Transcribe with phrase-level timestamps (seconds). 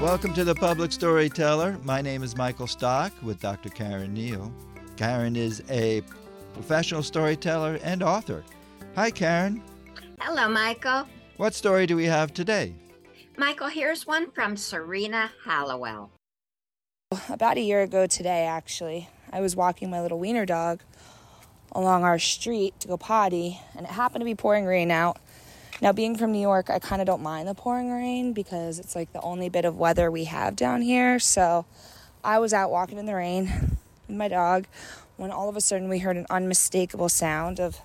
[0.00, 1.78] Welcome to the Public Storyteller.
[1.84, 3.68] My name is Michael Stock with Dr.
[3.68, 4.52] Karen Neal.
[4.96, 6.02] Karen is a
[6.54, 8.42] professional storyteller and author.
[8.96, 9.62] Hi, Karen.
[10.18, 11.06] Hello, Michael.
[11.36, 12.74] What story do we have today?
[13.36, 16.10] Michael, here's one from Serena Hallowell.
[17.28, 20.80] About a year ago today, actually, I was walking my little wiener dog
[21.72, 25.18] along our street to go potty, and it happened to be pouring rain out.
[25.82, 28.94] Now, being from New York, I kind of don't mind the pouring rain because it's
[28.94, 31.18] like the only bit of weather we have down here.
[31.18, 31.64] So
[32.22, 34.66] I was out walking in the rain with my dog
[35.16, 37.78] when all of a sudden we heard an unmistakable sound of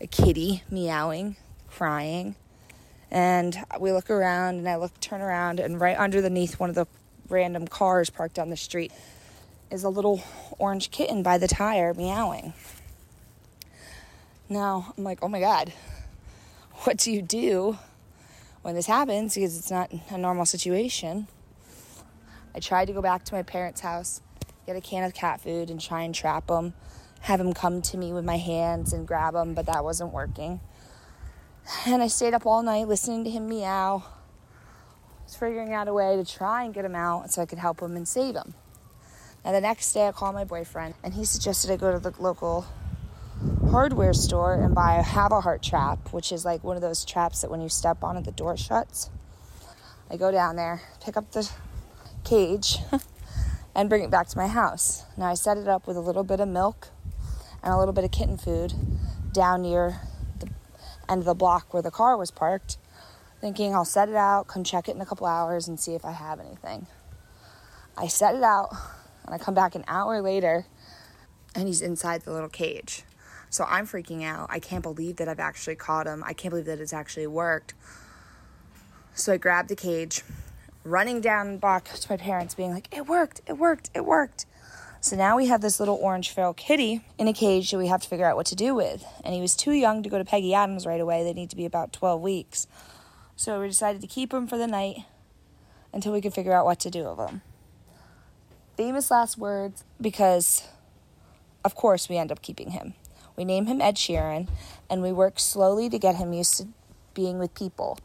[0.00, 1.36] a kitty meowing,
[1.68, 2.36] crying.
[3.10, 6.86] And we look around and I look, turn around, and right underneath one of the
[7.28, 8.92] random cars parked on the street
[9.70, 10.22] is a little
[10.58, 12.54] orange kitten by the tire meowing.
[14.48, 15.72] Now I'm like, oh my God,
[16.84, 17.78] what do you do
[18.62, 19.34] when this happens?
[19.34, 21.26] Because it's not a normal situation.
[22.54, 24.20] I tried to go back to my parents' house,
[24.64, 26.74] get a can of cat food, and try and trap them,
[27.22, 30.60] have them come to me with my hands and grab them, but that wasn't working.
[31.84, 34.04] And I stayed up all night listening to him meow,
[35.24, 37.82] was figuring out a way to try and get him out so I could help
[37.82, 38.54] him and save him.
[39.44, 42.14] Now, the next day, I called my boyfriend, and he suggested I go to the
[42.22, 42.64] local
[43.76, 47.50] hardware store and buy a Havahart trap, which is like one of those traps that
[47.50, 49.10] when you step on it, the door shuts.
[50.10, 51.46] I go down there, pick up the
[52.24, 52.78] cage,
[53.74, 55.04] and bring it back to my house.
[55.18, 56.88] Now, I set it up with a little bit of milk
[57.62, 58.72] and a little bit of kitten food
[59.34, 60.00] down near
[60.40, 60.48] the
[61.06, 62.78] end of the block where the car was parked,
[63.42, 66.02] thinking I'll set it out, come check it in a couple hours, and see if
[66.02, 66.86] I have anything.
[67.94, 68.70] I set it out,
[69.26, 70.64] and I come back an hour later,
[71.54, 73.04] and he's inside the little cage.
[73.56, 74.48] So I'm freaking out.
[74.50, 76.22] I can't believe that I've actually caught him.
[76.26, 77.72] I can't believe that it's actually worked.
[79.14, 80.22] So I grabbed the cage,
[80.84, 84.44] running down back to my parents, being like, It worked, it worked, it worked.
[85.00, 88.02] So now we have this little orange feral kitty in a cage that we have
[88.02, 89.02] to figure out what to do with.
[89.24, 91.24] And he was too young to go to Peggy Adams right away.
[91.24, 92.66] They need to be about 12 weeks.
[93.36, 94.96] So we decided to keep him for the night
[95.94, 97.40] until we could figure out what to do with him.
[98.76, 100.68] Famous last words because,
[101.64, 102.92] of course, we end up keeping him.
[103.36, 104.48] We name him Ed Sheeran,
[104.88, 106.68] and we work slowly to get him used to
[107.14, 107.98] being with people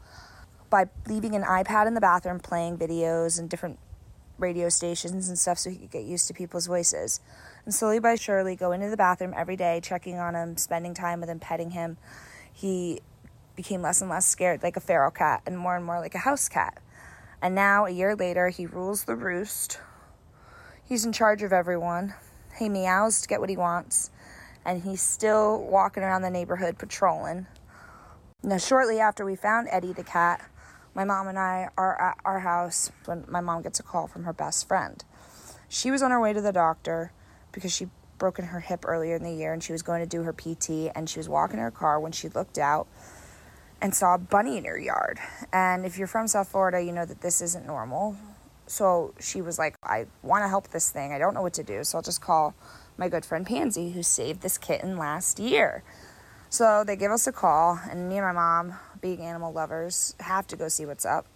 [0.68, 3.78] by leaving an iPad in the bathroom playing videos and different
[4.38, 7.20] radio stations and stuff so he could get used to people's voices.
[7.64, 11.20] And slowly by surely go into the bathroom every day, checking on him, spending time
[11.20, 11.96] with him, petting him.
[12.52, 13.00] He
[13.56, 16.18] became less and less scared like a feral cat and more and more like a
[16.18, 16.78] house cat.
[17.40, 19.80] And now, a year later, he rules the roost.
[20.84, 22.14] He's in charge of everyone.
[22.58, 24.10] He meows to get what he wants
[24.64, 27.46] and he's still walking around the neighborhood patrolling.
[28.42, 30.48] Now, shortly after we found Eddie the cat,
[30.94, 34.24] my mom and I are at our house when my mom gets a call from
[34.24, 35.02] her best friend.
[35.68, 37.12] She was on her way to the doctor
[37.52, 40.22] because she broken her hip earlier in the year and she was going to do
[40.22, 42.86] her PT and she was walking in her car when she looked out
[43.80, 45.18] and saw a bunny in her yard.
[45.52, 48.16] And if you're from South Florida, you know that this isn't normal.
[48.66, 51.12] So she was like, I want to help this thing.
[51.12, 51.82] I don't know what to do.
[51.84, 52.54] So I'll just call
[52.96, 55.82] my good friend Pansy, who saved this kitten last year.
[56.50, 60.46] So they give us a call, and me and my mom, being animal lovers, have
[60.48, 61.26] to go see what's up.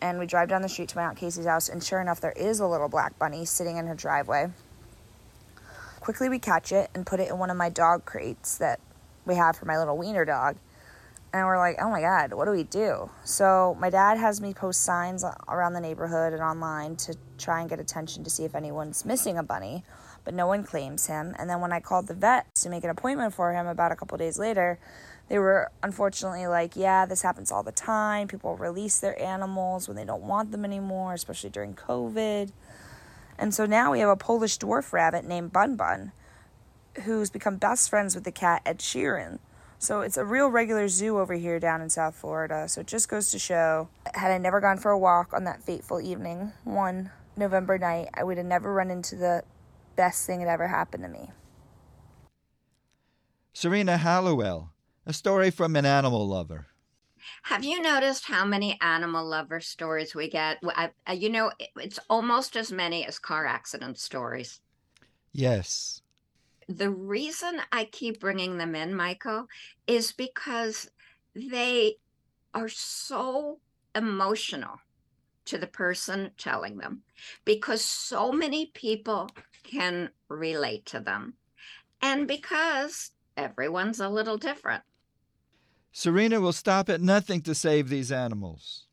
[0.00, 2.32] And we drive down the street to my Aunt Casey's house, and sure enough, there
[2.32, 4.50] is a little black bunny sitting in her driveway.
[6.00, 8.80] Quickly, we catch it and put it in one of my dog crates that
[9.26, 10.56] we have for my little wiener dog.
[11.30, 13.10] And we're like, oh my God, what do we do?
[13.24, 17.68] So, my dad has me post signs around the neighborhood and online to try and
[17.68, 19.84] get attention to see if anyone's missing a bunny
[20.24, 21.34] but no one claims him.
[21.38, 23.96] And then when I called the vet to make an appointment for him about a
[23.96, 24.78] couple days later,
[25.28, 28.28] they were unfortunately like, yeah, this happens all the time.
[28.28, 32.52] People release their animals when they don't want them anymore, especially during COVID.
[33.38, 36.12] And so now we have a Polish dwarf rabbit named Bun Bun
[37.04, 39.38] who's become best friends with the cat Ed Sheeran.
[39.78, 42.68] So it's a real regular zoo over here down in South Florida.
[42.68, 45.62] So it just goes to show had I never gone for a walk on that
[45.62, 49.44] fateful evening, one November night, I would have never run into the
[49.98, 51.32] best thing that ever happened to me.
[53.52, 54.70] Serena Hallowell,
[55.04, 56.68] a story from an animal lover.
[57.42, 60.58] Have you noticed how many animal lover stories we get?
[60.64, 64.60] I, you know, it's almost as many as car accident stories.
[65.32, 66.00] Yes.
[66.68, 69.48] The reason I keep bringing them in, Michael,
[69.88, 70.88] is because
[71.34, 71.96] they
[72.54, 73.58] are so
[73.96, 74.78] emotional
[75.46, 77.02] to the person telling them
[77.44, 79.30] because so many people
[79.68, 81.34] can relate to them
[82.00, 84.82] and because everyone's a little different.
[85.92, 88.84] Serena will stop at nothing to save these animals.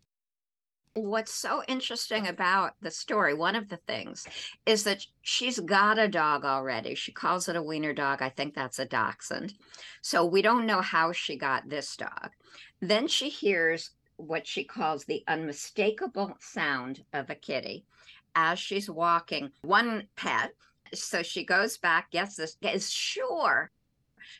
[0.93, 4.25] What's so interesting about the story, one of the things,
[4.65, 6.95] is that she's got a dog already.
[6.95, 8.21] She calls it a wiener dog.
[8.21, 9.53] I think that's a dachshund.
[10.01, 12.29] So we don't know how she got this dog.
[12.79, 17.85] Then she hears what she calls the unmistakable sound of a kitty
[18.35, 20.51] as she's walking one pet.
[20.93, 23.71] So she goes back, gets this, is sure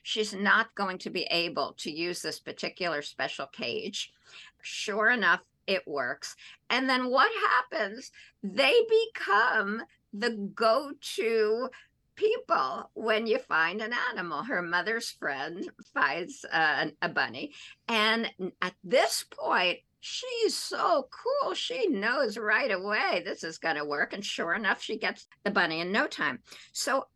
[0.04, 4.14] she's not going to be able to use this particular special cage.
[4.62, 6.36] Sure enough, it works.
[6.70, 8.12] And then what happens?
[8.44, 8.74] They
[9.14, 9.84] become
[10.14, 11.70] the go to
[12.16, 14.44] people when you find an animal.
[14.44, 17.54] Her mother's friend finds uh, a bunny.
[17.88, 18.32] And
[18.62, 21.56] at this point, she's so cool.
[21.56, 24.14] She knows right away this is going to work.
[24.14, 26.40] And sure enough, she gets the bunny in no time.
[26.74, 27.08] So,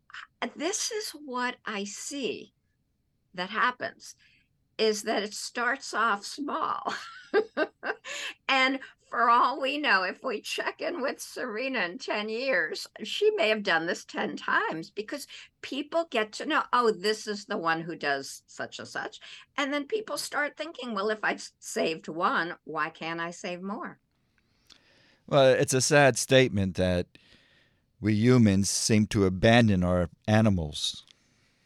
[0.42, 2.52] uh, this is what I see
[3.34, 4.16] that happens
[4.76, 6.92] is that it starts off small.
[8.48, 13.30] and for all we know, if we check in with Serena in 10 years, she
[13.32, 15.26] may have done this 10 times because
[15.62, 19.20] people get to know, oh, this is the one who does such and such.
[19.56, 23.98] And then people start thinking, well, if I saved one, why can't I save more?
[25.26, 27.06] Well, it's a sad statement that
[28.00, 31.04] we humans seem to abandon our animals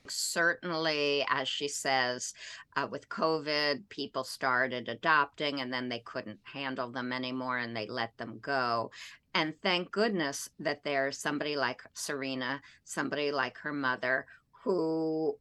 [0.08, 2.34] certainly, as she says,
[2.76, 7.86] uh, with COVID, people started adopting and then they couldn't handle them anymore and they
[7.86, 8.90] let them go.
[9.34, 15.36] And thank goodness that there's somebody like Serena, somebody like her mother, who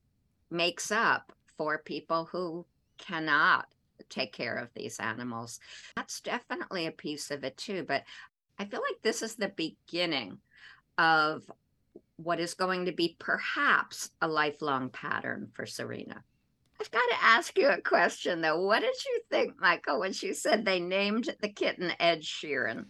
[0.50, 2.66] makes up for people who
[2.98, 3.68] cannot
[4.10, 5.60] take care of these animals.
[5.96, 7.86] That's definitely a piece of it too.
[7.88, 8.04] But
[8.60, 10.40] I feel like this is the beginning
[10.98, 11.50] of
[12.18, 16.24] what is going to be perhaps a lifelong pattern for Serena.
[16.80, 18.62] I've got to ask you a question though.
[18.62, 22.86] What did you think, Michael, when she said they named the kitten Ed Sheeran?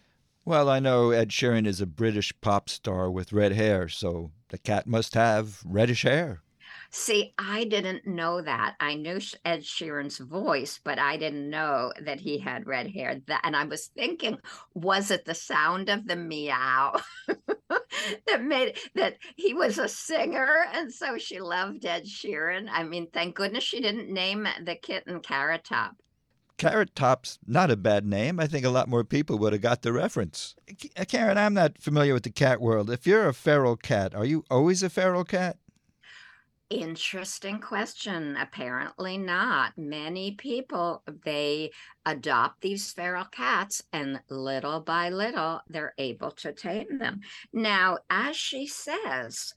[0.45, 4.57] Well, I know Ed Sheeran is a British pop star with red hair, so the
[4.57, 6.41] cat must have reddish hair.
[6.89, 8.75] See, I didn't know that.
[8.79, 13.19] I knew Ed Sheeran's voice, but I didn't know that he had red hair.
[13.27, 14.37] That, and I was thinking,
[14.73, 16.99] was it the sound of the meow
[18.27, 22.67] that made that he was a singer, and so she loved Ed Sheeran?
[22.71, 25.95] I mean, thank goodness she didn't name the kitten Carrot Top.
[26.57, 28.39] Carrot Top's not a bad name.
[28.39, 30.55] I think a lot more people would have got the reference.
[30.95, 32.89] Uh, Karen, I'm not familiar with the cat world.
[32.89, 35.57] If you're a feral cat, are you always a feral cat?
[36.73, 38.35] Interesting question.
[38.35, 39.77] Apparently not.
[39.77, 41.69] Many people they
[42.03, 47.21] adopt these feral cats and little by little they're able to tame them.
[47.53, 49.53] Now, as she says,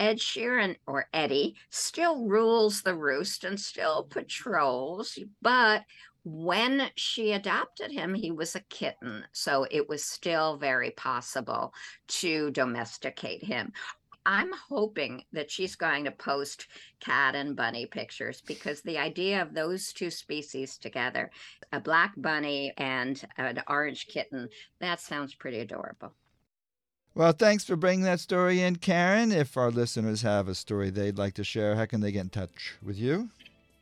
[0.00, 5.84] Ed Sheeran or Eddie still rules the roost and still patrols, but
[6.24, 9.24] when she adopted him, he was a kitten.
[9.30, 11.72] So it was still very possible
[12.08, 13.72] to domesticate him.
[14.26, 16.66] I'm hoping that she's going to post
[16.98, 21.30] cat and bunny pictures because the idea of those two species together,
[21.72, 24.48] a black bunny and an orange kitten,
[24.80, 26.12] that sounds pretty adorable.
[27.14, 29.30] Well, thanks for bringing that story in, Karen.
[29.30, 32.28] If our listeners have a story they'd like to share, how can they get in
[32.28, 33.30] touch with you?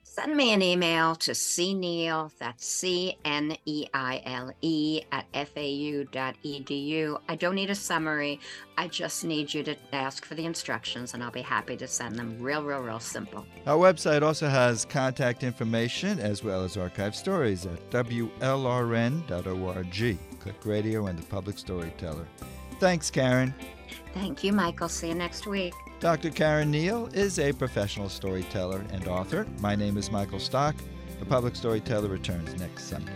[0.05, 7.19] Send me an email to cneil, that's C N E I L E, at fau.edu.
[7.29, 8.39] I don't need a summary.
[8.79, 12.17] I just need you to ask for the instructions, and I'll be happy to send
[12.17, 13.44] them real, real, real simple.
[13.67, 19.29] Our website also has contact information as well as archive stories at WLRN.org.
[20.41, 22.27] Click radio and the public storyteller.
[22.78, 23.54] Thanks, Karen.
[24.12, 24.88] Thank you, Michael.
[24.88, 25.74] See you next week.
[26.00, 26.31] Dr.
[26.31, 29.46] Karen Neal is a professional storyteller and author.
[29.60, 30.74] My name is Michael Stock.
[31.19, 33.12] The Public Storyteller returns next Sunday.